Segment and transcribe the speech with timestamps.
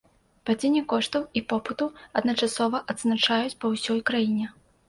[0.49, 1.89] Падзенне коштаў і попыту
[2.21, 4.53] адначасова адзначаюць па ўсёй краіне.